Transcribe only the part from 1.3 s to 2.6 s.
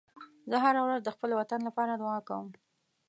وطن لپاره دعا کوم.